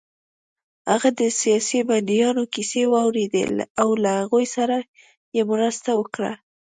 [0.91, 3.43] هغه د سیاسي بندیانو کیسې واورېدې
[3.81, 4.77] او له هغوی سره
[5.35, 6.31] يې مرسته وکړه